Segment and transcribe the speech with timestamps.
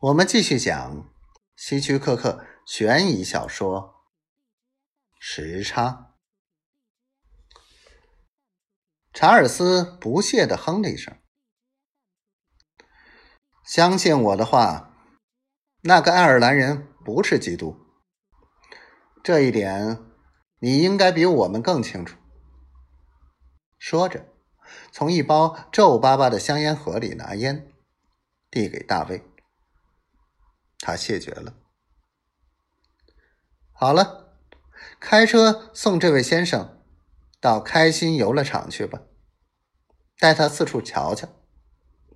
[0.00, 1.10] 我们继续讲
[1.56, 3.80] 希区柯克悬疑小说
[5.18, 5.88] 《时差》。
[9.14, 11.16] 查尔斯不屑的哼了一声。
[13.64, 14.94] 相信我的话，
[15.80, 17.80] 那个爱尔兰人不是基督。
[19.24, 19.98] 这一点
[20.58, 22.18] 你应该比我们更清楚。
[23.78, 24.26] 说着，
[24.92, 27.72] 从一包皱巴巴的香烟盒里拿烟，
[28.50, 29.24] 递给大卫。
[30.86, 31.52] 他谢绝了。
[33.72, 34.38] 好了，
[35.00, 36.80] 开车送这位先生
[37.40, 39.02] 到开心游乐场去吧，
[40.20, 41.28] 带他四处瞧瞧，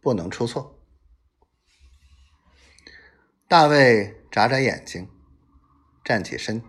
[0.00, 0.82] 不能出错。
[3.46, 5.08] 大卫眨眨眼睛，
[6.02, 6.60] 站起身。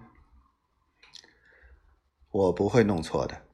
[2.29, 3.47] 我不会弄错的。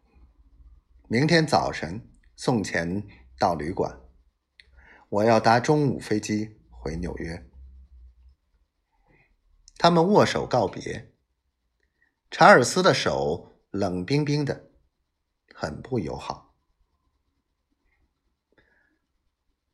[1.08, 3.08] 明天早晨送钱
[3.40, 4.02] 到旅馆，
[5.08, 7.53] 我要搭中午飞机回纽约。
[9.84, 11.12] 他们握手告别。
[12.32, 14.72] 查尔斯的手冷冰冰的，
[15.54, 16.56] 很不友好。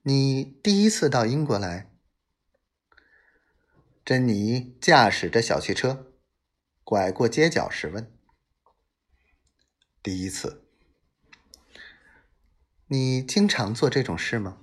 [0.02, 1.92] 你第一次到英国来？
[4.04, 6.12] 珍妮驾驶着小汽车，
[6.84, 8.12] 拐过街角时问
[10.02, 10.66] ：“第一次。
[12.88, 14.58] 你经常做这种事吗？”“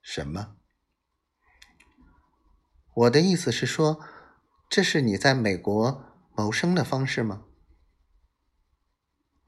[0.00, 0.58] 什么？”
[2.94, 3.98] 我的意思是说，
[4.68, 6.04] 这是你在美国
[6.36, 7.42] 谋生的方式吗？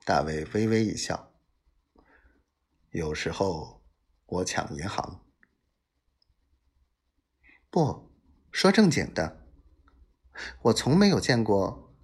[0.04, 1.30] 大卫微微一笑。
[2.90, 3.84] 有时候
[4.26, 5.20] 我抢银行。
[7.70, 8.10] 不
[8.50, 9.46] 说正经的，
[10.62, 11.94] 我从没有见过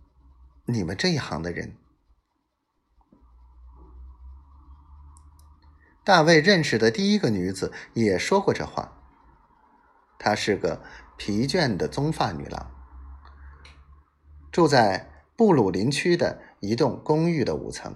[0.66, 1.76] 你们这一行的人。
[6.04, 9.02] 大卫认识的第一个女子也说过这话。
[10.20, 10.84] 她是个。
[11.24, 12.68] 疲倦的棕发女郎，
[14.50, 17.94] 住在布鲁林区的一栋公寓的五层。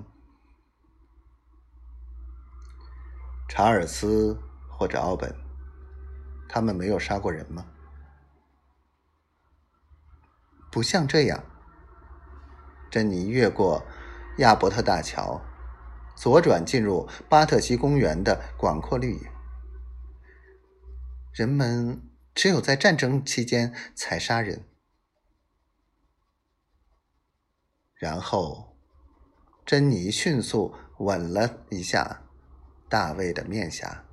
[3.48, 5.34] 查尔斯或者奥本，
[6.48, 7.66] 他们没有杀过人吗？
[10.70, 11.42] 不像这样。
[12.88, 13.82] 珍妮越过
[14.38, 15.42] 亚伯特大桥，
[16.14, 19.32] 左转进入巴特西公园的广阔绿野。
[21.32, 22.00] 人们。
[22.36, 24.68] 只有在战争期间才杀人。
[27.94, 28.76] 然后，
[29.64, 32.24] 珍妮迅速吻了一下
[32.90, 34.04] 大卫的面颊。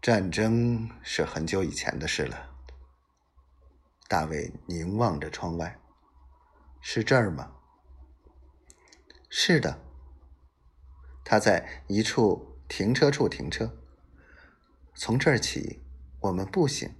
[0.00, 2.50] 战争是很久以前的事了。
[4.08, 5.78] 大卫凝望着窗外，
[6.80, 7.52] 是这儿吗？
[9.30, 9.80] 是的。
[11.24, 12.51] 他在一处。
[12.74, 13.70] 停车处停车。
[14.94, 15.82] 从这儿起，
[16.20, 16.90] 我们步行。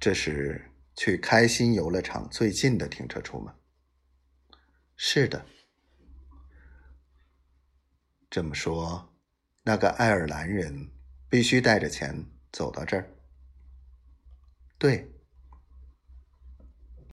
[0.00, 3.54] 这是去开心游乐场最近的停车处吗？
[4.96, 5.44] 是的。
[8.30, 9.12] 这么说，
[9.62, 10.90] 那个爱尔兰人
[11.28, 13.10] 必须带着钱走到这儿。
[14.78, 15.11] 对。